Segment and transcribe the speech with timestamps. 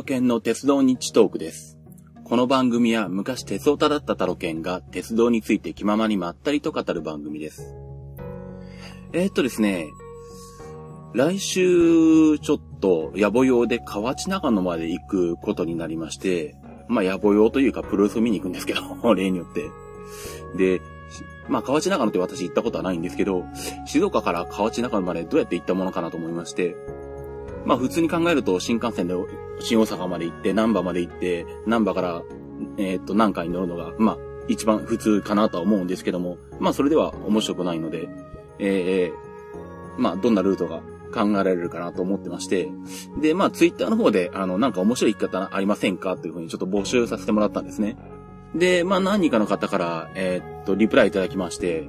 [0.00, 1.76] ロケンの鉄道日トークです。
[2.24, 7.74] この番組は昔鉄オタだったタロケンが鉄道について気ままにまったりと語る番組です。
[9.12, 9.88] えー、っとですね、
[11.12, 16.56] 来週ちょっと野暮用で河内長野まで行くことになりまして、
[16.88, 18.80] まあ野暮用というかプロレスを見に行くんですけど、
[19.12, 19.68] 例によって。
[20.56, 20.80] で、
[21.46, 23.44] まあ河内長野って私行ったことはないんですけど、
[23.84, 26.74] 静岡から河内長野までどうやって行ったものかなと思いまして、
[27.64, 29.14] まあ普通に考えると新幹線で
[29.60, 32.22] 新大阪まで行って、難波まで行って、難波から、
[32.76, 34.18] えーっと、南海に乗るのが、まあ
[34.48, 38.08] 一番普通かなとは思うんですけども、まあそれでは面白くないので、
[38.58, 40.82] えー、まあどんなルートが
[41.12, 42.70] 考えられるかなと思ってまして、
[43.20, 47.96] で、まあツイッターの方で、あの、なんか面白い生き方ありませんかっていうふうにちょっと募集させてもらったんですね。
[48.54, 51.88] で、まあ何人かの方から、えーっと、リプライいただきまして、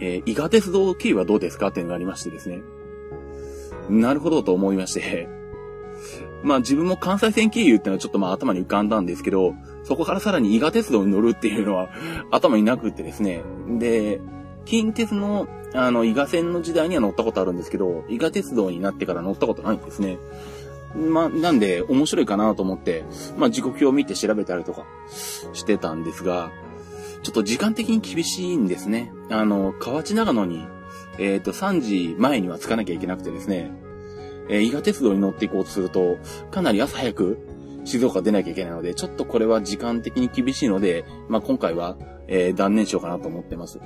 [0.00, 2.62] えー、伊賀鉄道経由はどうですかっていうのがありましてですね。
[3.88, 5.28] なるほどと思いまして、
[6.42, 11.88] まあ自分も関西線経由ってのはちょっとまあ頭に浮かんだんですけど、そこからさらに伊賀鉄道に乗るっていうのは
[12.30, 13.42] 頭になくってですね。
[13.78, 14.20] で、
[14.64, 20.18] 近鉄のあの伊賀線の時代には乗ったことあるんですけど、伊賀鉄道になってから乗ったことないんですね。
[20.94, 23.04] まあ、なんで面白いかなと思って、
[23.38, 24.84] まあ時刻表を見て調べたりとか
[25.52, 26.50] してたんですが、
[27.22, 29.12] ちょっと時間的に厳しいんですね。
[29.30, 30.66] あの、河内長野に、
[31.18, 33.70] えっ、と、3時前には着かなきゃいけなくてですね、
[34.48, 36.18] えー伊賀鉄道に乗っていこうとすると、
[36.50, 37.38] かなり朝早く
[37.84, 43.80] 静岡出なきゃいけないので、ちょっとこれは時間的に厳しいので、まあ今回は、えー断念しようかなと思ってます。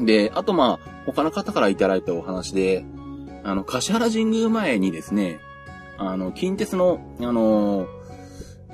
[0.00, 2.84] で、あとまあ、他の方からいただいたお話で、
[3.44, 5.38] あの、柏原神宮前にですね、
[5.98, 7.88] あの、近鉄の、あのー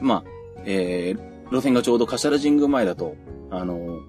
[0.01, 0.31] まあ、
[0.65, 3.17] えー路線がちょうど柏原神宮前だと、
[3.51, 4.01] あのー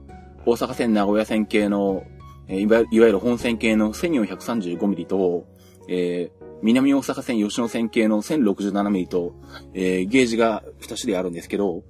[0.44, 2.03] 大阪線名古屋線系の、
[2.51, 5.47] えいわゆる本線系の 1435mm と、
[5.88, 9.34] えー南大阪線吉野線系の 1067mm と、
[9.73, 11.84] えーゲージが2種類あるんですけど、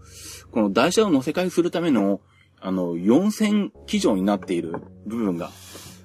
[0.52, 2.22] この台車を乗せ替えするための、
[2.62, 5.52] あの、4000基上になっている部分が、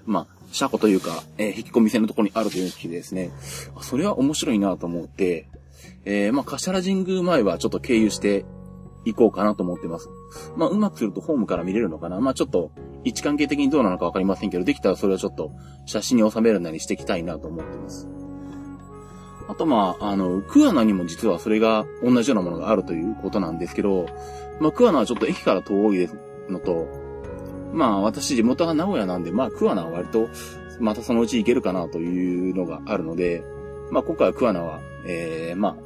[0.05, 3.31] まあ、車庫というか、えー引き込み線のところにあるという時でですね、
[3.83, 5.47] それは面白いなと思って、
[6.05, 8.45] えーまあ、柏原神宮前はちょっと経由して
[9.07, 10.11] 行こうかなと思ってます。
[10.57, 12.71] まあ、うまくするとホームから見れるのかなまあ、ちょっと、
[13.05, 15.53] 位置関係的にどうなのかわかりませんけど、できたらそれをちょっと
[15.87, 18.09] 写真に収めるなりしていきたいなと思ってます。
[19.49, 24.07] あと、まあ、あの、桑名にも実はそれが同じようなものがあるということなんですけど、
[24.61, 26.17] まあ、桑名はちょっと駅から遠いです
[26.49, 26.89] のと、
[27.73, 30.29] まあ、私地元が名古屋なんで、まあ、桑名は割と、
[30.81, 33.45] またそのうち行けるかなというのがあるので、
[33.91, 35.77] まあ、今回は桑名は、えー、まあ、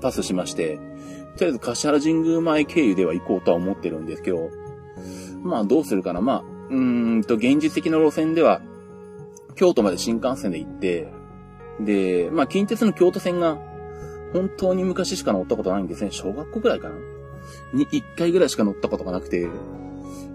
[0.00, 0.80] パスしまして、
[1.36, 4.50] とりあえず柏原神宮前経由では行こうとは思ってるんですけど、
[5.42, 6.20] まあ、どうするかな。
[6.20, 8.60] まあ、うーんと、現実的な路線では、
[9.54, 11.12] 京都まで新幹線で行って、
[11.80, 13.58] で、まあ、近鉄の京都線が、
[14.32, 16.10] 本当に昔しか乗ったことないんですね。
[16.10, 16.94] 小学校ぐらいかな
[17.74, 19.48] に1回ぐらいしか乗ったことがなくて、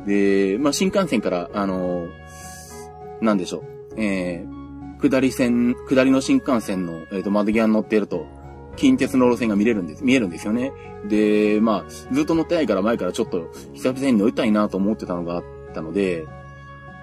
[0.06, 2.08] で、まあ、新幹線から、あの
[3.22, 8.26] なんでしょう、えー、下り線、下りの新幹線の、えっ、と、窓際に乗っていると、
[8.78, 10.72] 近鉄の路線が見れるんです、見えるんですよね。
[11.06, 15.44] で、まあ、ずっと乗ってないから前からちょっと久々に乗りたいなと思ってたのがあっ
[15.74, 16.26] たので、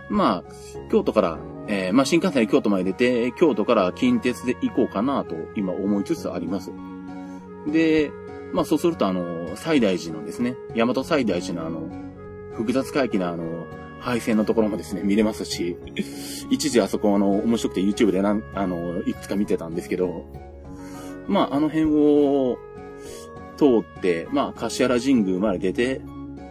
[0.08, 0.52] まあ、
[0.90, 6.72] 京都から、えーまあ新幹線で京都まで出て、京都から近鉄で行こうかなと今思いつつあります。
[7.66, 8.10] で、
[8.52, 11.88] まあそうするとあの、西大寺のですね、大和西大寺のあの、
[12.52, 13.66] 複雑回帰のあの、
[14.00, 15.76] 配線のところもですね、見れますし、
[16.50, 20.26] 一時あそこあの、面白くて YouTube でなん、あの、いくつか見てたんですけど、
[21.26, 22.58] まああの辺を
[23.56, 26.00] 通って、まあ柏原神宮まで出て、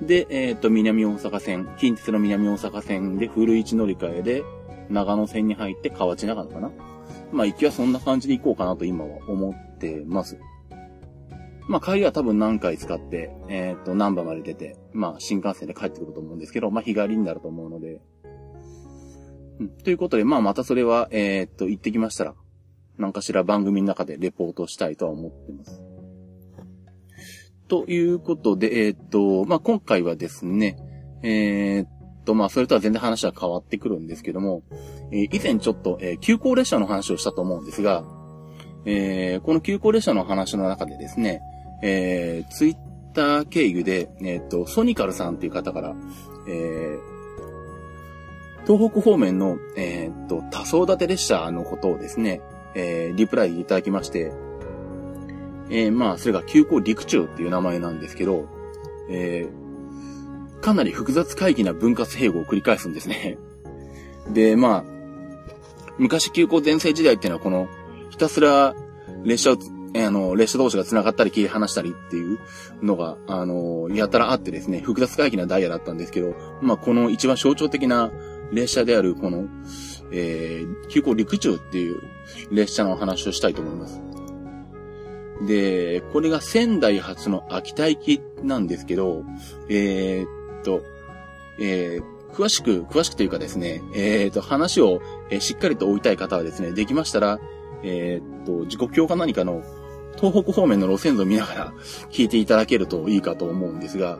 [0.02, 4.44] で、えっ、と、南大阪線、近鉄の南大阪線で古市乗り換えで、
[4.90, 6.72] 長野線に入って河内長野かな。
[7.32, 10.38] まあ行きはそんな感じで行こうかなと今は思ってます。
[11.68, 18.02] まあ帰りは多分何回使って、えっ、と、難波まで出て、まあ新幹線で帰ってくると思うんですけど、まあ日帰りになると思うので。
[19.60, 22.36] うん、ということで、まあまたそれは、えっ、と、行ってきましたら、
[22.98, 25.82] 何かしら番組の中でレポートしたいとは思ってます。
[27.68, 30.78] ということで、えっ、と、まあ今回はですね、
[31.24, 34.64] えっと、まあそれとは全然話は変わってくるんですけども、
[35.12, 38.04] えー以前ちょっと、えー急行列車の話をしたと思うんですが、
[38.86, 41.42] えこの急行列車の話の中でですね、
[41.82, 42.76] え、ツイッ
[43.14, 45.96] ター経由で、えっ、と、ソニカルさんっていう方から、
[46.48, 47.00] え
[48.66, 52.42] 東北方面の、えっ、と、多層建て列車のことをですね、
[52.76, 54.32] えーリプライいただきまして、
[55.70, 58.48] えーまあ、それが急行陸中っていう名前なんですけど、
[59.10, 59.64] えー
[60.64, 63.38] かなり複雑回帰な分割併合を繰り返すんですね。
[64.30, 64.84] で、まあ、
[65.98, 67.68] 昔急行全盛時代っていうのはこの、
[68.10, 68.74] ひたすら
[69.26, 69.58] 列車を、
[69.96, 72.40] あの、列車同士が繋がったり切り離したりっていう
[72.82, 78.12] のが、あの、やたらあってですね、複雑回帰なダイヤだったんですけど、まあ、この一番象徴的な
[78.54, 79.46] 列車である、この、
[80.14, 82.02] えー、急行陸中っていう
[82.52, 84.02] 列車のお話をしたいと思います。
[85.46, 89.24] で、これが仙台発の秋田行きなんですけど、
[89.70, 90.82] えー、っと、
[91.60, 97.40] えー、詳しく、詳しくというかですね、えー、っと、話を、え、しっかりと追いたい方はですね、できましたら、
[97.84, 99.64] え、っと、時刻表か何かの
[100.16, 101.74] 東北方面の路線図を見ながら
[102.12, 104.20] 聞いていただけるといいかと思うんですが、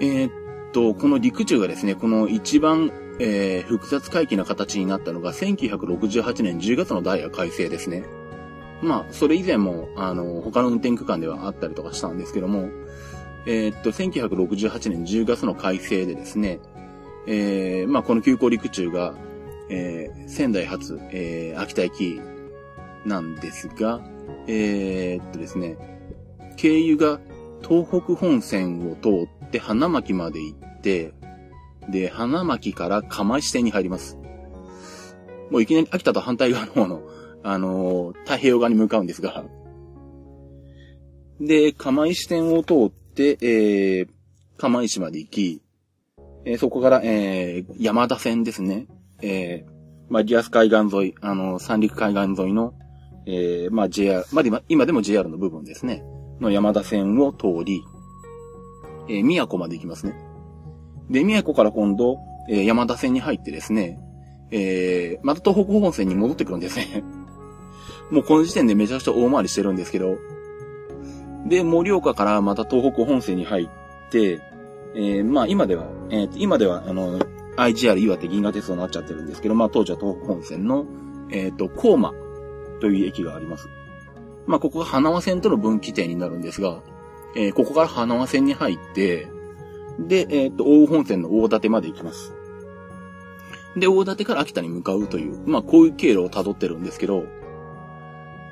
[0.00, 0.30] え、っ
[0.72, 8.04] と、この陸中がですね、この一番、えー、複雑回帰な形になったのが1968年10月のダイヤ改正ですね。
[8.82, 12.68] まあ、それ以前も、あの、他の運転区間ではあったりとかしたんですけども、
[13.46, 16.60] えー、っと、1968年10月の改正でですね、
[17.26, 19.14] えー、まあ、この急行陸中が、
[19.70, 22.20] えー、仙台発、えー、秋田駅
[23.06, 24.00] なんですが、
[24.46, 25.76] えー、っとですね、
[26.56, 27.20] 経由が
[27.66, 31.12] 東北本線を通って花巻まで行って、
[31.90, 34.18] で、花巻から釜石線に入ります。
[35.50, 37.02] もういきなり秋田と反対側の方の
[37.46, 39.44] あのー、太平洋側に向かうんですが、
[41.40, 44.08] で、釜石線を通って、えー、
[44.56, 45.62] 釜石まで行き、
[46.46, 48.86] えー、そこから、えー、山田線ですね。
[49.20, 49.72] えー、
[50.08, 52.74] まあ、リアス海岸沿い、あの、三陸海岸沿いの、
[53.26, 56.02] えー、まあ、JR、まあ、今、今でも JR の部分ですね。
[56.40, 57.84] の山田線を通り、
[59.08, 60.14] えー、宮古まで行きますね。
[61.10, 62.18] で、宮古から今度、
[62.48, 63.98] えー、山田線に入ってですね、
[64.50, 67.02] えー、また東北本線に戻ってくるんですね。
[68.10, 70.16] もうこの時点でめちゃくちゃ大回りしてるんですけど、
[71.46, 73.68] で、盛岡からまた東北本線に入っ
[74.10, 74.40] て、
[74.94, 77.18] えー、まあ今では、えー、今では、あの、
[77.56, 80.86] IGR 岩手銀河鉄道になっちゃってるんですけど、まあ当時は東北本線の、
[81.30, 82.12] えっ、ー、と、高馬
[82.80, 83.68] という駅があります。
[84.46, 86.82] まあここが花輪線との分岐点になるんですが、
[87.36, 89.28] えー、ここから花輪線に入って、
[89.98, 92.34] で、えっ、ー、と、大本線の大館まで行きます。
[93.76, 97.24] で、大館から秋田に向かうという、まあこういう経路を辿ってるんですけど、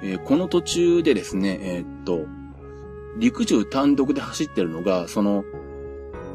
[0.02, 2.26] えー、この途中でですね、えー、っと、
[3.18, 5.44] 陸中単独で走ってるのが、その、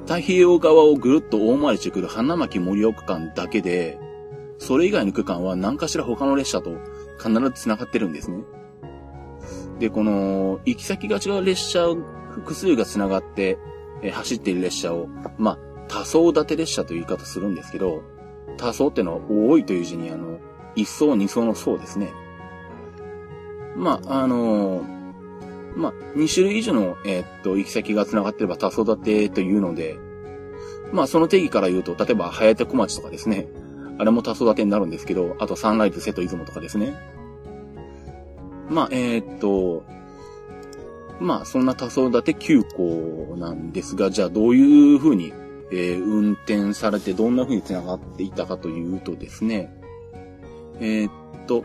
[0.05, 3.99] 太平洋側をぐるっと大回りしてくる花巻盛岡間だけで、
[4.57, 6.71] それ以外の区間は何かしら他の列車と
[7.21, 8.43] 必ず繋がってるんですね。
[9.79, 11.87] で、この、行き先が違う列車、
[12.31, 13.57] 複数が繋がって、
[14.01, 15.07] え、走っている列車を、
[15.37, 15.57] まあ、
[15.87, 18.03] 多層立て列車という言い方するんですけど、
[18.57, 20.39] 多層ってのは多いという字にあの、
[20.75, 22.11] 一層二層の層ですね。
[23.75, 29.97] まあ、あのー、まあ、2種類以上の、えー、っと、行き先が繋がってれば多層立てというので、
[30.91, 33.47] まあ、その定義から言うと、例えば、早手小町とかですね。
[33.99, 36.95] あれも多層立てになるんですけど、あとサンライズ、瀬戸出雲とかですね。
[38.69, 39.83] まあ、えー、っと、
[41.19, 45.33] まあ、そんな多層立て急行なんですが、じゃあどういう風に、
[45.71, 49.73] えー、運転されてどんな風に繋がっていたかというとですね、
[50.79, 51.11] えー、っ
[51.47, 51.63] と、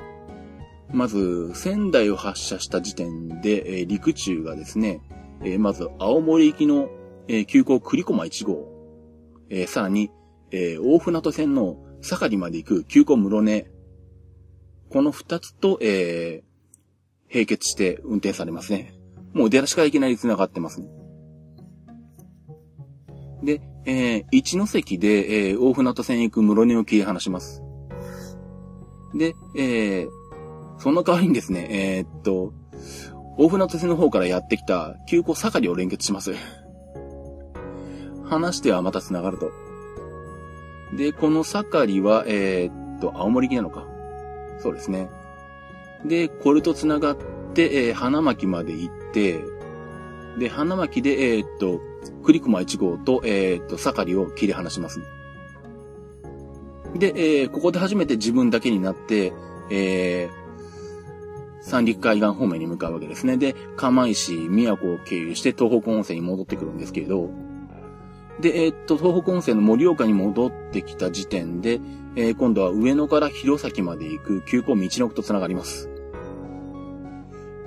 [0.91, 5.01] まず、仙台を発射した時点で、えー、陸中がですね、
[5.43, 6.89] えー、まず、青森行きの、
[7.29, 8.69] えー、急行栗駒1号、
[9.49, 10.11] えー、さらに、
[10.51, 13.67] えー、大船渡線の坂里まで行く急行室根、
[14.91, 19.02] この二つと、えー、並結して運転されますね。
[19.33, 20.89] もう出だしからいきなり繋がってますね。
[23.43, 27.63] で、えー、一ノ関で、えー、大船渡線行く室根を切り離します。
[29.15, 30.09] で、えー、
[30.79, 32.53] その代わりにですね、えー、っと、
[33.37, 36.35] 大船渡線の方からやってきた急行盛りを連結します。
[38.25, 39.51] 話してはまた繋がると。
[40.97, 43.87] で、この盛りは、えー、っと、青森行きなのか。
[44.59, 45.11] そうですね。
[46.05, 47.17] で、これと繋がっ
[47.53, 49.45] て、えー、花巻まで行って、
[50.39, 51.81] で、花巻で、えー、っと、
[52.25, 55.01] 栗駒1号と、えー、っと、盛りを切り離します、
[56.95, 59.33] で、えー、ここで初めて自分だけになって、
[59.71, 63.37] えー、三陸海岸方面に向かうわけですね。
[63.37, 67.31] で、釜石、宮古を経由して東北温泉に戻ってくるんですけれど、
[68.41, 71.81] で、えー、っと、東北温泉の盛岡に戻ってきた時点で、
[72.17, 75.92] えー、今度は上野から弘前まで行く急行道のくと繋がります。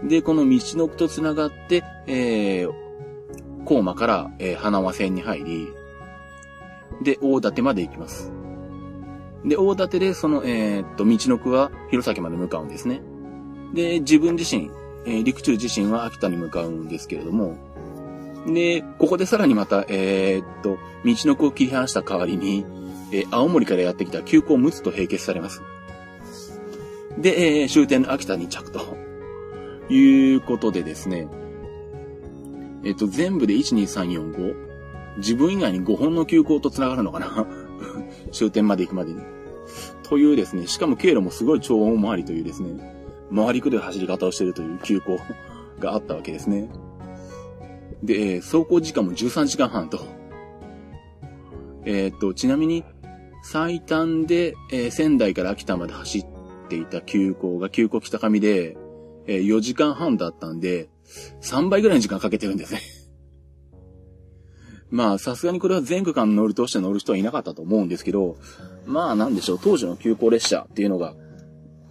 [0.05, 2.71] で、この道のくと繋がって、えー、
[3.65, 5.67] 高馬から、えー、花輪線に入り、
[7.03, 8.31] で、大館まで行きます。
[9.43, 13.01] で、大館で、その、えー、っと、道のくは弘前まで向かうんですね。
[13.73, 14.69] で、自分自身、
[15.05, 17.57] えー、陸中自身は秋田に向かうんですけれども、
[18.47, 22.65] で、ここでさらにまた、えー、っと、道の子を切り離した代わりに、
[23.11, 25.63] えー、青森からやってきた急行陸奥と並結されます。
[27.17, 28.94] で、えー、終点の秋田に着と。
[29.89, 31.27] いうことでですね。
[32.83, 34.55] えっと、全部で1、2、3、4、5。
[35.17, 37.47] 自分以外に5本の急行と繋がるのかな？
[38.31, 39.21] 終点まで行くまでに。
[40.03, 42.93] というですね、しかも経路もすごい超大回りというですね、
[43.33, 45.17] 回りくどい走り方をしているという急行
[45.79, 46.69] があったわけですね。
[48.03, 49.99] で、走行時間も13時間半と。
[51.85, 52.83] え、っと、ちなみに、
[53.43, 56.25] 最短で、えー、仙台から秋田まで走っ
[56.67, 58.75] ていた急行が急行北上で、
[59.27, 60.89] えー、4時間半だったんで、
[61.41, 62.81] 3倍ぐらいの時間かけてるんですね。
[64.89, 68.37] まあ、さすがにこれは全区間乗るとして乗る人はいなかったと思うんですけど、
[68.85, 71.15] まあ、なんでしょう、当時の急行列車っていうのが、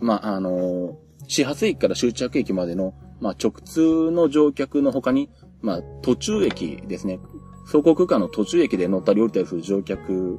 [0.00, 0.98] まあ、あの
[1.28, 7.20] 始発駅から終着駅までの、まあ、直通の乗客の他に、まあ、途中駅ですね。
[7.66, 10.38] 走行区間の途中駅で乗ったり降りたりする乗客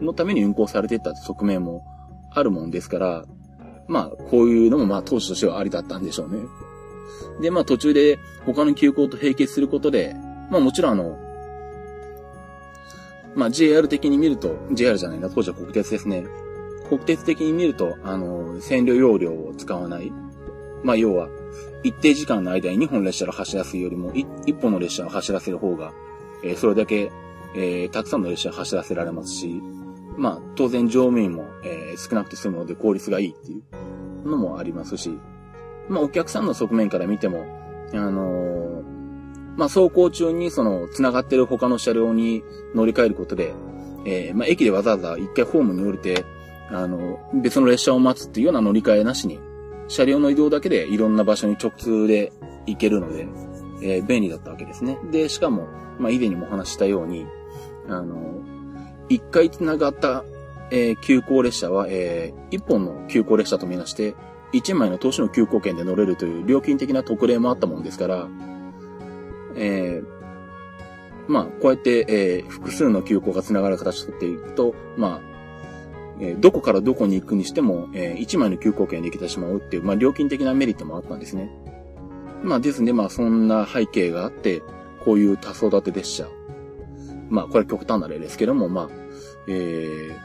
[0.00, 1.82] のために運行されていった側面も
[2.32, 3.26] あるもんですから、
[3.88, 6.40] まあ、こういうのもまあ当時としてはありだったんでしょうね。
[7.40, 10.14] で、まあ途中で他の急行と並結することで、
[10.50, 11.18] まあもちろんあの、
[13.34, 16.24] まあ JR 的に見ると、JR じゃないな、当時は国鉄ですね。
[16.88, 20.12] 国鉄的に見ると、あの、線量容量を使わない。
[20.82, 21.28] まあ要は、
[21.82, 25.92] 一定時間の間に2本列車を走らせるよりも、1本の列車を走らせる方が、
[26.42, 27.10] えー、それだけ、
[27.54, 29.62] えー、たくさんの列車を走らせられますし、
[30.16, 33.60] まあ、当然乗務員も、えー、少なくて済むので効率がいいってい
[34.24, 35.18] うのもありますし、
[35.88, 37.44] まあ、お客さんの側面から見ても、
[37.92, 38.82] あのー、
[39.56, 42.42] まあ、走行中にその、繋がってる他の車両に
[42.74, 43.54] 乗り換えることで、
[44.04, 46.24] えー、まあ、駅でわざわざ一回ホームに降りて、
[46.70, 49.38] あの、別の列車を待つっていうような乗り換えなしに、
[49.88, 52.32] 車両の移動だけでいろんな場所に直通で
[52.66, 53.28] 行けるので、
[53.82, 54.98] えー、便利だったわけですね。
[55.12, 55.68] で、しかも、
[55.98, 57.26] まあ、以前にもお話したように、
[57.88, 58.42] あの、
[59.08, 60.24] 一回繋がった、
[60.70, 64.14] えー、急行列車は、えー、一本の急行列車とみなして、
[64.52, 68.28] 一枚の投資の急行券で乗れるという料金的な特例もあったもんですから、
[69.54, 75.20] えー、まあ、こうやって、えー、複数の急行が繋がる形をとっていくと、まあ、
[76.20, 81.50] えー、どこからどこに行くにしても、えー、一枚の急行券で行けてしまうっていう、まあ、料金的なメリットもあったんですね。
[82.42, 84.62] まあ、ですね、まあ、そんな背景があって、
[85.04, 86.28] こういう多層立て列車
[87.28, 88.88] まあ、これ極端な例ですけども、まあ、
[89.48, 90.16] えー、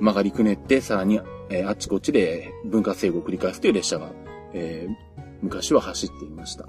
[0.00, 1.20] 曲がりくねって、さらに、
[1.50, 4.10] えー、あっちこっちで分割制御を繰り返すという列車が、
[4.52, 6.66] えー、昔は走っていました。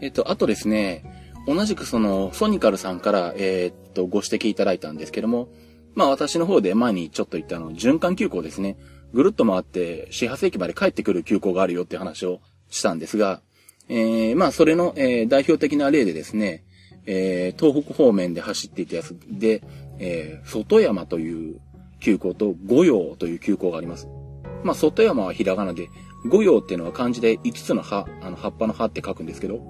[0.00, 1.04] えっ、ー、と、あとですね、
[1.46, 5.48] 同じくその、ソニカルさんから、えー、っと、ご指摘いただいたんですけども、
[5.94, 8.76] まあ私の方で前にちょっと言ったあの、循環急行ですね。
[9.14, 13.40] ぐるっと回って、始発駅まで帰ってくる急行があるよって話をしたんですが、
[13.88, 16.64] えー、まあそれの、えー、代表的な例でですね、
[17.06, 19.62] えー、東北方面で走っていたやつで、
[19.98, 21.60] えー、外山という
[22.00, 24.08] 急行と五葉という急行があります。
[24.64, 25.88] まあ、外山はひらがなで、
[26.28, 29.60] 五葉っていうのは漢字で5つの葉、あの、葉っぱの葉って書くんですけど、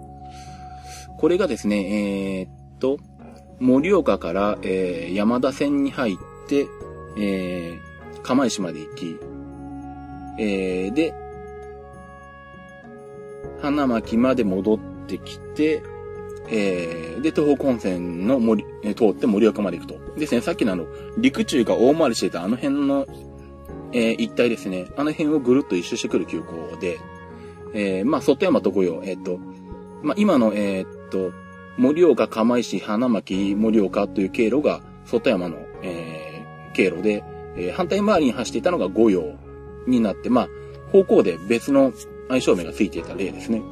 [1.18, 2.98] これがですね、えー、っと、
[3.58, 6.16] 盛岡から、えー、山田線に入っ
[6.48, 6.66] て、
[7.18, 9.16] えー、釜石まで行き、
[10.38, 11.14] えー、で、
[13.60, 15.82] 花巻まで戻ってきて、
[16.48, 20.18] えー、で、東北本線の森、えー、通って盛岡まで行くと。
[20.18, 20.86] ですね、さっきのあの、
[21.18, 23.06] 陸中が大回りしてたあの辺の、
[23.92, 24.86] えー、一帯ですね。
[24.96, 26.98] あの辺をぐるっと一周してくる急行で、
[27.74, 29.38] えー、まあ、外山と御用、えっ、と、
[30.02, 31.32] まあ、今の、えっ、と、
[31.78, 37.22] 盛岡、釜石、花巻、盛岡という経路が外山の、えー、経路で、
[37.56, 39.34] えー、反対回りに走っていたのが御用
[39.86, 40.48] になって、まあ、
[40.90, 41.92] 方向で別の
[42.28, 43.62] 相性名がついていた例ですね。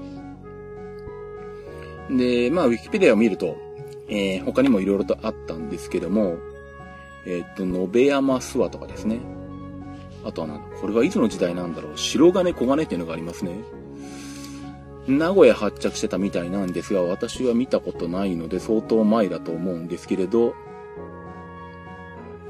[2.10, 3.56] で、まあ、ウィキペディアを見ると、
[4.08, 6.36] えー、他にも色々とあったんですけども、
[7.26, 9.20] えー、っと、延山諏訪とかですね。
[10.24, 11.98] あとはなんこれはいつの時代なんだろう。
[11.98, 13.58] 白金小金っていうのがありますね。
[15.06, 20.54] 名古屋発着してたみたいなんですが、私は見たことないので相当前だと思うんですけれど、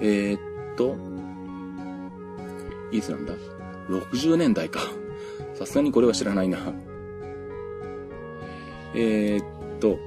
[0.01, 0.97] えー、っと、
[2.93, 3.35] いつなんだ
[3.89, 4.81] ?60 年代か。
[5.55, 6.59] さすがにこれは知らないな。
[8.95, 9.99] えー、っと、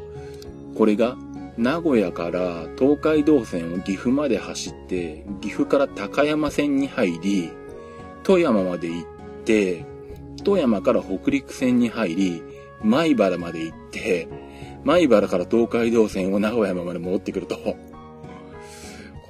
[0.76, 1.18] これが
[1.58, 7.52] 名古屋から東海道線を岐阜まで走って、岐阜から高山線に入り、
[8.24, 9.06] 富山まで行っ
[9.44, 9.86] て、
[10.44, 12.44] 富山から北陸線に入り、
[12.84, 14.28] 米原まで行って、
[14.84, 17.58] 米原から東海道線を名古屋まで戻ってくると、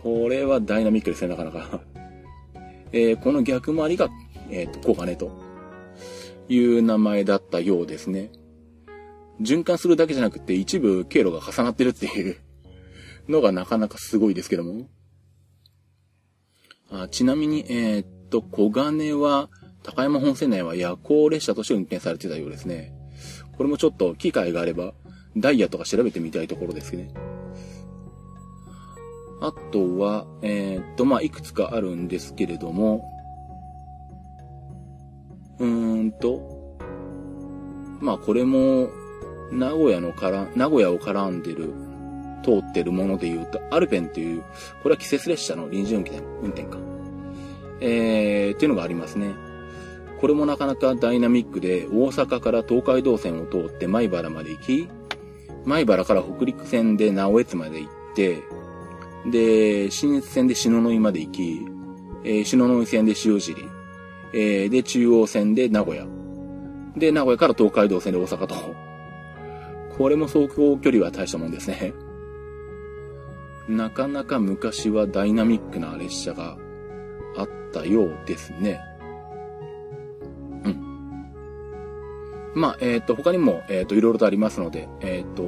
[0.03, 1.79] これはダイナミックですね、なかなか。
[2.91, 4.09] えー、この逆回りが、
[4.49, 5.31] えっ、ー、と、小金と
[6.49, 8.31] いう名前だったようですね。
[9.41, 12.37] 循環するだけじゃなくて一部経路が重なってるっていう
[13.29, 14.87] のがなかなかすごいですけども。
[16.89, 19.49] あちなみに、えー、っと、小金は
[19.83, 22.93] 高山本線内は夜行列車として運転されてたようですね。
[23.57, 24.93] これもちょっと機会があれば、
[25.35, 27.13] ダイヤとか調べてみたいところですね。
[29.41, 33.03] あとは、えー、っと、まあ、いくつかあるんですけれども、
[35.59, 36.77] うーんと、
[37.99, 38.89] まあ、これも、
[39.51, 41.73] 名古屋のから、名古屋を絡んでる、
[42.43, 44.41] 通ってるもので言うと、アルペンっていう、
[44.83, 46.77] これは季節列車の臨時運転、運転か。
[47.79, 49.33] えー、っていうのがありますね。
[50.19, 54.89] これもなかなかダイナミックで、大阪から東海道線を通って米原まで行き、
[55.65, 58.43] 米原から北陸線で直江津まで行って、
[59.29, 61.65] で、新越線で篠ノ井まで行き、
[62.23, 63.63] えー、篠ノ井線で塩尻、
[64.33, 66.05] えー、で、中央線で名古屋。
[66.95, 68.86] で、名古屋から東海道線で大阪と。
[69.97, 71.93] これも走行距離は大したもんですね。
[73.67, 76.57] なかなか昔はダイナミックな列車が
[77.35, 78.79] あったようですね。
[80.63, 81.31] うん。
[82.53, 85.43] まあ、えっ、ー、と、他にも、えっ、ー、と、いろいろとありますので、えっ、ー、と、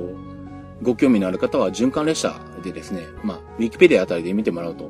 [0.82, 4.90] ご興味のある方は循環列車でですね、まあ、ウィキペディアあたりで見てもらうと、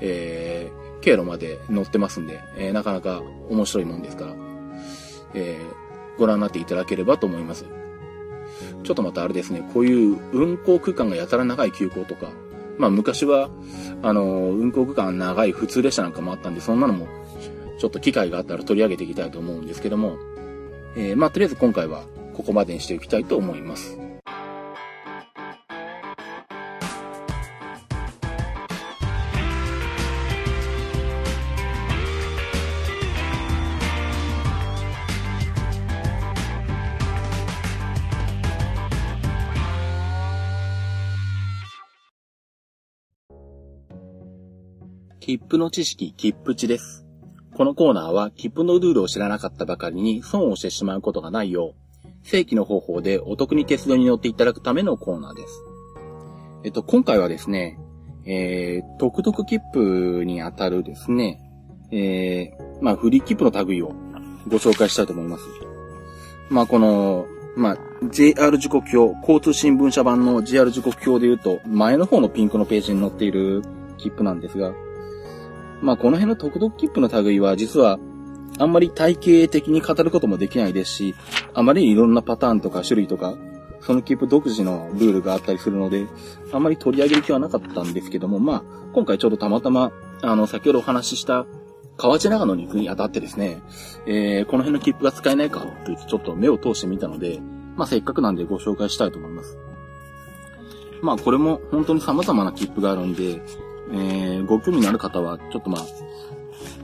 [0.00, 4.34] えー、経路まで載ってますんで、えー、なかなか面白いもんですから、
[5.34, 7.77] えー、ご覧になっていただければと思います。
[8.84, 12.30] ちょっとまたあれですね、こういう運行区間がやたら長い急行とか、
[12.78, 13.50] まあ昔は、
[14.02, 17.08] あの、運行区間長い普通列車なんかもあったんで、そんなのも、
[17.78, 20.16] ちょっと機会があったら取り上げていきたいと思うんですけども、
[20.96, 22.04] えー、まあとりあえず今回は
[22.34, 24.07] ここまでにしておきたいと思います。
[45.28, 47.04] 切符の知識、切符値です。
[47.54, 55.62] このコーナーは切符のルールを知らなかったばかりに損をしてしまうことがないよう、正規の方法でお得に鉄道に乗っていただくためのコーナーです。
[56.64, 57.78] えっと、今回はですね、
[58.24, 61.38] えー、特々切符にあたるですね、
[61.90, 63.92] えー、まあ、フリー切符の類を
[64.46, 65.44] ご紹介したいと思います。
[66.48, 67.78] まあ、この、まあ、
[68.10, 73.62] JR 時刻表、交通新聞社版の JR 時刻表で言うと、前の方のピンクのページに載っている
[73.98, 74.72] 切符なんですが、
[75.80, 77.98] まあこの辺の特々切符の類は実は
[78.58, 81.14] あんまり体系的に語ることもできないですし、
[81.54, 83.36] あまりいろんなパターンとか種類とか、
[83.80, 86.06] その切符独自のルールがあったりするので、
[86.52, 88.62] あんまり取り上げる気はなかったんですけども、まあ、
[88.92, 91.46] 今回ちょうどたまたま、あの、先ほどお話しした
[91.96, 93.62] 河内長野に行くにあたってですね、
[94.06, 97.40] えー、この辺の切符が使えないかと言ってちょっと目を通してみたので、
[97.76, 99.58] まあせっかくなんでご紹介したいと思います。
[101.02, 103.42] まあこれも本当に様々な切符があるんで、
[103.92, 105.86] えー、ご興味のある方は、ちょっとまあ、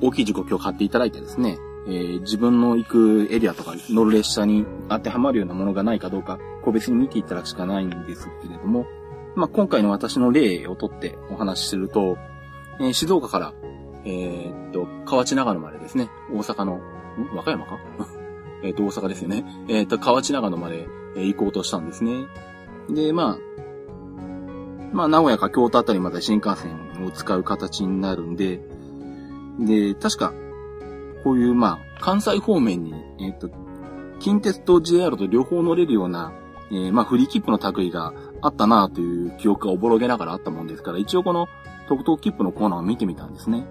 [0.00, 8.86] 大きい時刻を買っていただいてですね、えー、自分の行くエリアとか乗る列車に当てはまるようなものがないかどうか、個別に見ていただくしかないんですけれども、
[9.36, 12.16] まあ、今回の私の例をとってお話しすると、
[12.80, 13.52] えー、静岡から、
[14.04, 16.80] えー、っと、河内長野までですね、大阪の、
[17.34, 17.78] 和歌山か？
[18.62, 19.44] えっと、大阪ですよね。
[19.68, 22.26] えー、っと、河内長野まで、え行こうとしたんですね。
[22.90, 23.63] で、まあ、
[24.94, 28.60] まあ、名古屋か京都あたりまで新幹線を使う形になるんで、
[29.58, 30.32] で、確か、
[31.24, 33.50] こういう、まあ、関西方面に、えっ、と、
[34.20, 36.32] 近鉄と JR と両方乗れるような、
[36.70, 41.48] えー、まあ、フリー切符の類があったなという記憶がおぼろげながらあったもんですから、一応この
[41.88, 43.66] 特等切符のコーナーを見てみたんですね。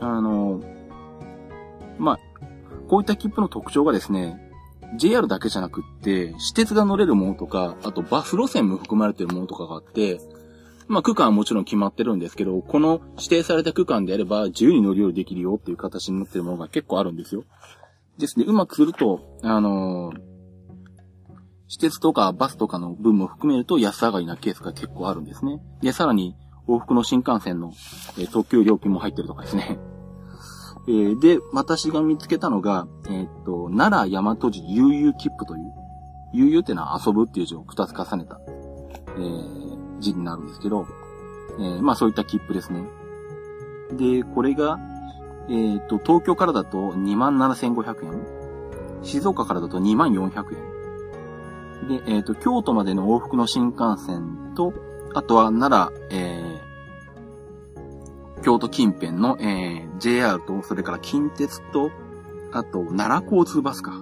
[0.00, 0.62] あの、
[1.98, 2.18] まあ、
[2.88, 4.45] こういった切符の特徴がですね、
[4.96, 10.20] JR だけじゃなくって、私鉄が乗れるものとか、あとバス路線も含まれてるものとかがあって、
[10.88, 17.44] まあ区間はもちろん決まってるんですけど、この指定された区間であれば自由に乗り降りできるよっていう形になってるものが結構あるんですよ。
[18.18, 20.20] ですね、うまくすると、あのー、
[21.68, 25.60] 私鉄とかバスとかの分も含めると安上がりなケースが結構あるんですね。
[25.82, 26.36] で、さらに
[26.68, 27.72] 往復の新幹線の、
[28.18, 29.78] えー、特急料金も入ってるとかですね。
[30.88, 35.72] えー、で、私が見つけたのが、えー、っと、奈良大和寺悠々切符という、
[36.32, 40.86] 悠々ってのは遊ぶっていう字を二つ重ねた、えー、字になるんですけど、
[41.58, 42.84] えー、まあそういった切符ですね。
[43.92, 44.78] で、これが、
[45.48, 48.36] え、っと、東京からだと27,500円。
[49.02, 50.56] 静岡からだと24,400
[51.86, 52.04] 円。
[52.04, 54.72] で、えっ、と、京都までの往復の新幹線と、
[55.14, 56.45] あとは奈良、え
[58.46, 61.90] 京都近辺の、えー、JR と、それから近鉄と、
[62.52, 64.00] あと、奈良交通バスか。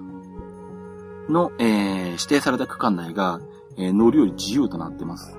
[1.27, 3.39] の、えー、指定された区間内が、
[3.75, 5.35] えー、乗り降り自由となってます。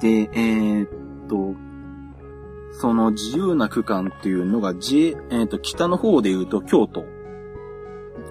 [0.00, 1.56] で、えー、っと、
[2.78, 7.04] その自由な区間っていうのが、J、えっ、と、北の方で言うと京都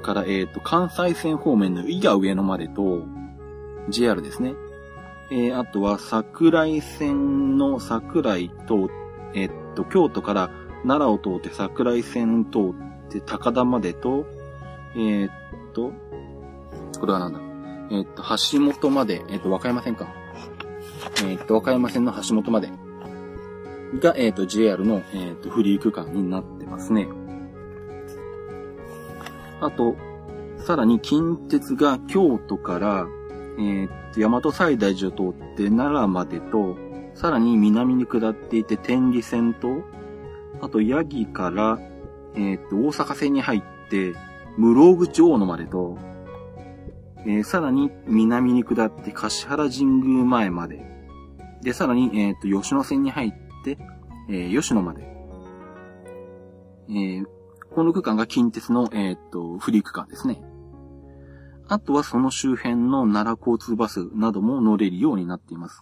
[0.02, 3.04] から、えっ、と、関西線方面の伊賀上野までと、
[3.90, 4.54] JR ですね。
[5.32, 8.90] えー、あとは桜井線の桜井と、
[9.34, 10.52] えっ、と、京都から
[10.84, 12.60] 奈良を通って桜井線通
[13.08, 14.26] って高田までと、
[14.96, 15.30] えっ
[15.74, 15.92] と、
[17.00, 17.40] これはなんだ？
[17.92, 20.08] えっと、橋本まで、えっと、和歌山線か。
[21.26, 22.70] えっと、和歌山線の橋本まで
[24.00, 27.08] が、えっと、JR の、えっと、フリー区間になってますね。
[29.62, 29.96] あと、
[30.58, 33.08] さらに近鉄が京都から、
[33.60, 36.78] えっと、大和西大寺を通って奈良までと、
[37.14, 39.84] さらに南に下っていて天理線と、
[40.62, 41.80] あと、ヤギから、
[42.36, 44.16] えっと、大阪線に入って、
[44.58, 45.98] 室口大野までと、
[47.26, 50.86] えー、さらに南に下って橿原神宮前まで。
[51.62, 53.78] で、さらに、えっ、と、吉野線に入って、
[54.30, 55.04] えー、吉野まで。
[56.90, 57.26] えー、
[57.74, 60.44] この区間が近鉄の、えっ、と、フリー区間ですね。
[61.74, 65.82] あとはその周辺の奈良交通バスなども乗れるようになっています。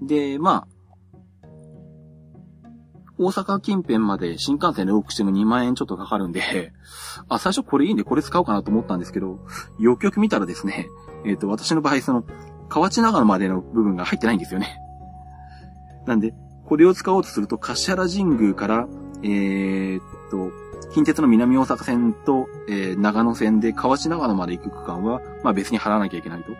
[0.00, 1.46] で、まあ、
[3.18, 6.72] 大阪近辺まで新幹線で往復しても2万円ちょっとかかるんで、
[7.28, 9.38] あ、最初これいいんでこれ使おうかなと思ったんですけど、
[9.78, 10.88] よくよく見たらですね、
[11.26, 12.24] えっ、ー、と、私の場合その、
[12.70, 14.78] 河内長野までの部分が入ってないんですよね。
[16.06, 16.32] なんで、
[16.64, 18.88] これを使おうとすると、柏原神宮から、
[19.22, 20.00] えー、
[20.30, 20.52] と、
[20.92, 26.52] 近鉄の南大阪線と、えー、長野線で河内長野まで行く区間は、まあ別に払わなきゃいけないと。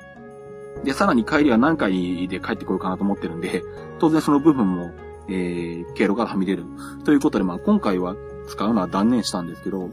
[0.85, 3.63] で、さらに帰りは何回で帰ってこようかなと思ってるんで、
[3.99, 4.93] 当然その部分も
[5.31, 6.65] えー、経路からはみ出る。
[7.05, 8.17] ということで、まあ、今回は
[8.49, 9.89] 使うのは断念したんですけど、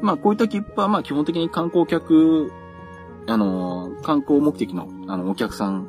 [0.00, 2.50] まあ、こういった切符は、まあ、基本的に観光客、
[3.26, 5.86] あのー、観光目的の、あの、お客さん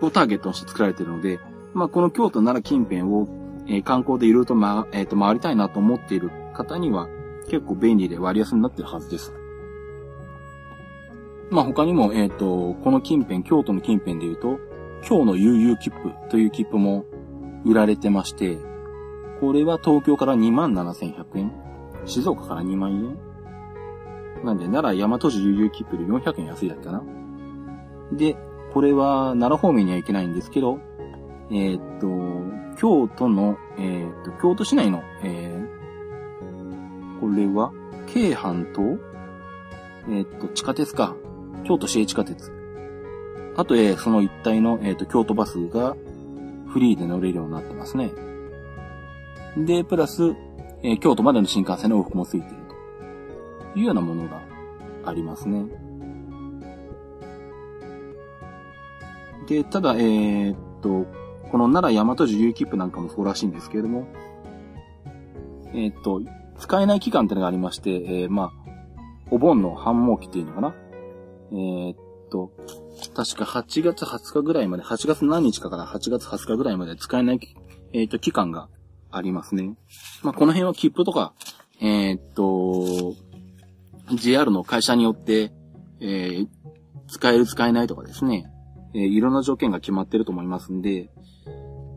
[0.00, 1.38] をターゲットにして作られてるので、
[1.72, 3.28] まあ、この京都奈良近辺を、
[3.70, 7.08] え、観光でいろいろと、ま、えっ、ー、と、回りたいなと思っている方には、
[7.48, 9.32] 結構便利で割安になってるはずです。
[11.50, 14.58] まあ、他にも、えっ、と、この近辺、京都の近辺で言うと、
[15.08, 17.04] 今日の悠々切符という切符も
[17.64, 18.58] 売られてまして、
[19.40, 21.52] これは東京から27,100円。
[22.06, 24.44] 静岡から2万円。
[24.44, 27.02] なんで、奈良大和寺悠々切符で400円安いだけかな。
[28.12, 28.36] で、
[28.72, 30.78] これは奈良方面には行けないんですけど、
[31.50, 37.72] えー、っと、京都の、えー、っと、京都市内の、えー、これは、
[38.06, 38.82] 京阪と、
[40.08, 41.16] えっと、地下鉄か。
[41.64, 42.52] 京都市営地下鉄。
[43.56, 45.96] あと、えー、その一帯の、えっと、京都バスが、
[46.68, 48.12] フリーで乗れるようになってますね。
[49.56, 50.22] で、プラス、
[50.82, 52.56] えー、京都までの新幹線の往復もついている
[53.74, 54.40] というようなものが
[55.04, 55.66] ありますね。
[59.48, 61.06] で、ただ、えー、っと、
[61.50, 64.06] この奈良大和寺有切符なんかもそうらしいんですけれども、
[65.72, 66.22] えー、っと、
[66.58, 68.52] 使えない期間ってのがありまして、えー、まあ、
[69.30, 70.74] お盆の繁忙期っていうのかな。
[71.52, 71.96] えー、っ
[72.30, 72.52] と、
[73.14, 77.40] 確か8月20日ぐらいまで、8月何日かから8月20日ぐらいまで使えない、
[77.92, 78.68] えっ、と、期間が
[79.10, 79.76] ありますね。
[80.22, 81.32] まあ、この辺は切符とか、
[81.80, 83.14] えっ、と、
[84.14, 85.52] JR の会社によって、
[86.00, 86.48] えー、
[87.08, 88.50] 使える使えないとかですね、
[88.94, 91.10] えー、いろんな条件が決まってると思いますんで、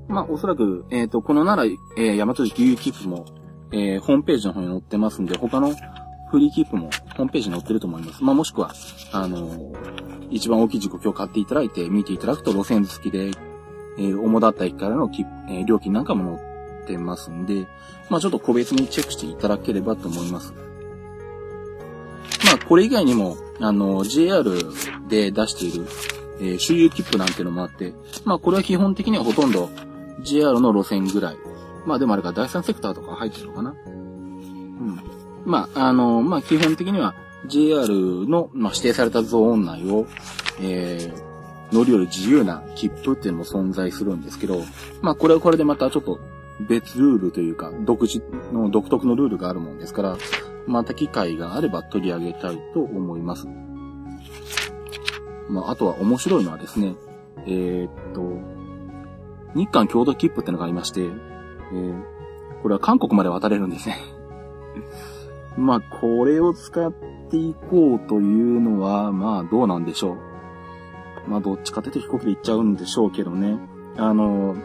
[0.07, 3.25] まあ、おそらく、えっ、ー、と、このなら、えー、大和寺牛切符も、
[3.71, 5.73] えー、ホームページの方に載ってますんで、他の
[6.29, 8.23] フリーキープもホームページに載ってると思います。
[8.23, 8.73] まあ、もしくは、
[9.11, 13.31] あのー、一番大きい時刻を買っていただいて見ていただくと路線付きで、
[13.97, 17.67] えー、主だった駅からのき、えー、料金なんかも載ってますんで、
[18.09, 20.53] まあ、ちょっと個別にチェックしていただければと思います。
[22.45, 24.43] まあ、これ以外にも、あの、JR
[25.07, 25.87] で出している、
[26.39, 27.93] えー、周遊切符なんてのもあって、
[28.25, 29.69] まあ、これは基本的にはほとんど
[30.21, 31.37] JR の路線ぐらい。
[31.85, 33.75] まあ、でもあれか第三セクターとか入ってるのかな。
[33.85, 34.99] うん
[35.45, 37.15] まあ、あの、まあ、基本的には
[37.47, 37.87] JR
[38.27, 40.07] の、まあ、指定されたゾーン内を、
[40.61, 44.61] えー、乗り降り自由な切符っていうのも存在するんですけど、
[45.01, 46.19] まあ、これはこれでまたちょっと
[46.61, 48.21] 別ルールというか、独自
[48.53, 50.17] の独特のルールがあるもんですから、
[50.67, 53.47] また機会があれば取り上げたいと思います。
[55.49, 56.95] まあ、あとは面白いのはですね、
[57.45, 58.21] えー、っと、
[59.55, 62.03] 日韓共同切符ってのがありまして、えー、
[62.61, 63.97] これは韓国まで渡れるんですね。
[65.57, 66.91] まあ、これを使っ
[67.29, 71.29] ていこうというのは、まあ、どうなんでしょう。
[71.29, 73.57] まあ、どっちかというと飛行機で行っちゃうんでしょうけどね。
[73.97, 74.55] あの、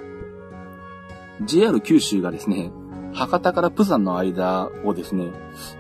[1.43, 2.73] JR 九州がですね、
[3.13, 5.31] 博多からプサンの間をですね、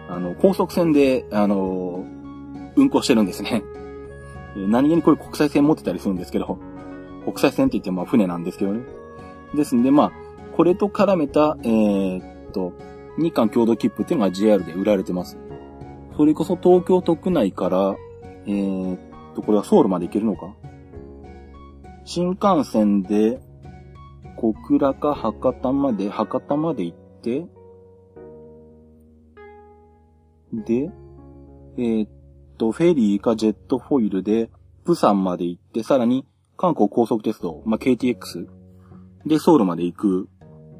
[0.08, 2.04] あの、高速船で、あの、
[2.76, 3.64] 運行してるんですね。
[4.56, 6.58] 何気にこれ国際線持ってたりするんですけど、
[7.24, 8.82] 国際線って言っても船なんですけどね。
[9.54, 10.12] ですんで、まあ、
[10.56, 12.72] これと絡めた、えー、っと、
[13.18, 15.38] 日韓共同切符っていうのが JR で売られてます。
[16.16, 17.96] それこそ東京都区内から、
[18.46, 18.98] えー、っ
[19.34, 20.54] と、これはソウルまで行けるのか？
[22.04, 23.40] 新幹線で、
[24.37, 27.46] 小倉か博多まで、博多まで行って、
[30.52, 30.90] で、
[31.76, 32.11] えー、っ
[32.59, 34.51] と、フェリーかジェットフォイルで、
[34.85, 38.47] プサンまで行って、さらに、韓国高速鉄道、まあ、KTX
[39.25, 40.29] でソウルまで行く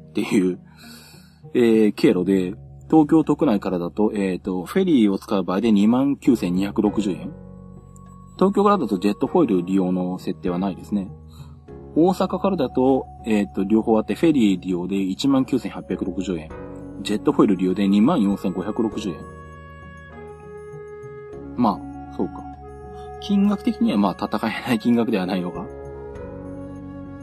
[0.09, 0.59] っていう、
[1.53, 2.53] えー、経路で、
[2.89, 7.33] 東京都区内からだと、えっ、ー、と、フェリーを使う場合で29,260円。
[8.35, 11.11] 東京からだとジェットフォイル利用の設定はないですね。
[11.95, 16.49] 大阪からだと、えっ、ー、と、両方あって、フェリー利用で19,860円。
[17.01, 19.38] ジェットフォイル利用で24,560円。
[21.59, 22.43] まあ、そうか。
[23.21, 25.65] 金額的にはまあ戦えない金額ではないのか。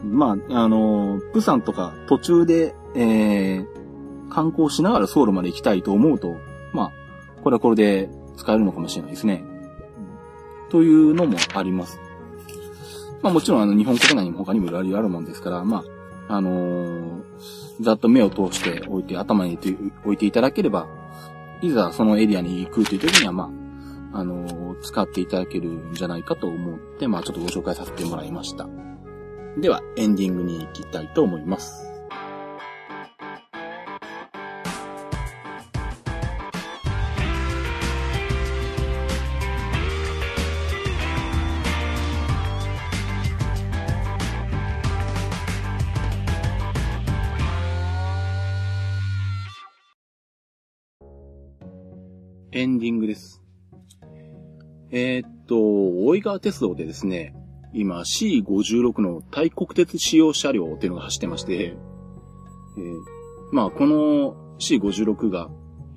[0.03, 6.37] まあ、あのプサンとか途中で、えー、観光しながらソウルまで行きたいと思うと、
[6.71, 6.91] まあ、
[7.43, 9.43] これはこれで使えるのかもしれないですね。
[10.69, 11.99] というのもあります。
[13.23, 15.83] まあもちろんあの日本国内にも他にもいろいろあるもんですから、ま
[16.29, 17.23] あ、あのー、
[17.81, 19.57] ざっと目を通しておいて頭に
[20.03, 20.87] 置いていただければ、
[21.61, 23.66] いざそのエリアに行くという時には、まあ、
[24.17, 28.67] あの、使っていただけるんじゃないかと思って、まあちょっとご紹介させてもらいました。
[29.59, 31.85] では、エンディングに行きたいと思います。
[52.51, 53.36] エンディングです。
[54.91, 55.57] えー、っと、
[56.05, 57.35] 大井川鉄道でですね、
[57.73, 61.75] 今 C56 の大国鉄使用車両っていうのが走ってまして、
[62.77, 62.95] えー、
[63.51, 65.49] まあこの C56 が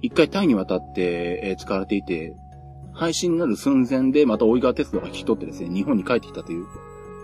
[0.02, 2.34] 一回タイにわたって、使われていて、
[2.92, 6.66] 廃止になる寸前でまた大井川鉄道が引き取ってですね、日本に帰ってきたという、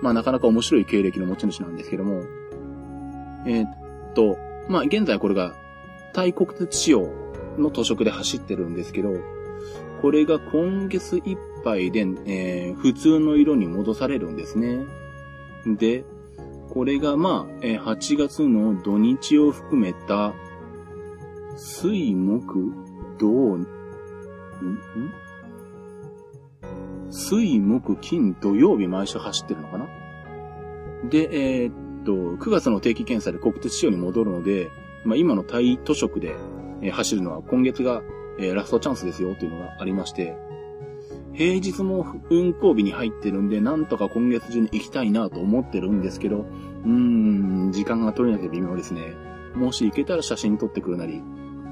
[0.02, 2.22] まあなかなか面白い経歴の持ち主なんですけども、
[3.46, 5.54] えー、っと、まあ現在これが
[6.12, 7.10] 大国鉄仕様
[7.58, 9.10] の図色で走ってるんですけど、
[10.02, 14.86] これが今月いっぱいで、えー、普通の色に戻されるんですね。
[15.66, 16.04] で、
[16.70, 20.32] これがまあ、えー、8月の土日を含めた、
[21.56, 22.72] 水木、
[23.18, 23.66] 土、ん
[27.10, 29.88] 水木金土曜日毎週走ってるのかな？
[31.10, 34.70] で、えー、っと、9月の定期検査で国鉄仕様に戻るので、
[35.04, 36.36] まあ今の対都色で、
[36.82, 38.02] えー、走るのは今月が、
[38.38, 40.36] えー、ラストチャンスですよというのがありまして、
[41.36, 49.14] 平日も運行日に入ってるんで、なんとか今月中に行きたいなと思ってるんですけど、うーん、時間が取れなきゃ微妙ですね。
[49.54, 51.22] もし行けたら写真撮ってくるなり、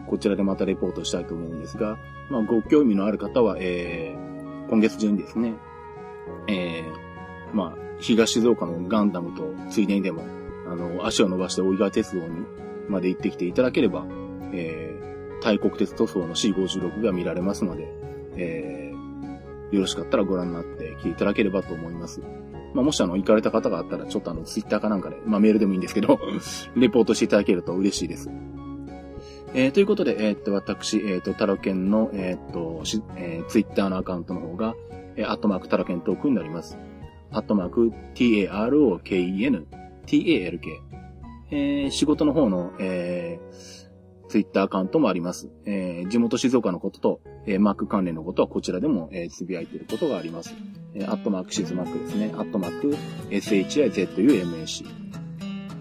[0.07, 1.99] こちらでまたレポートしたいと思うんですが、
[2.31, 5.55] まあ、ご興味のある方は、えー、今月中にですね、
[6.47, 10.25] えー、まあ、東静岡のガンダムとついでにでも、
[10.67, 12.45] あの、足を伸ばして大井川鉄道に
[12.89, 14.05] まで行ってきていただければ、
[14.53, 17.89] えー、大国鉄塗装の C56 が見られますので、
[18.37, 18.94] えー、
[19.75, 22.21] よろしかったらご覧になって来ていただければと思います。
[22.73, 26.19] まあ、もしあの、行かれた方があったら、ちょっとあの、ツイッターかなんかで、まあ、メールでもいいんですけど
[26.77, 28.31] レポートしていただけると嬉しいです。
[29.57, 34.75] えー、ということで、えー、っと、私、えー、っと、タロケンの、え、っと、し、え、ツイッターのアカウントの方が、
[35.15, 36.77] えー、アットマークタロケントークになります。
[37.31, 39.67] アットマーク、t-a-r-o-k-e-n、
[40.07, 40.81] t-a-l-k。
[41.53, 43.84] えー、仕事の方の、えー、
[44.35, 45.49] ツイッターアカウントもあります。
[45.65, 50.53] えー、地元静岡のことと、えー、マーク関連のことはこちらでも、えー、つぶやいていることがあります。
[50.93, 52.33] えー、アットマークシズマックですね。
[52.35, 52.97] アットマーク
[53.31, 54.87] SHIZUMAC。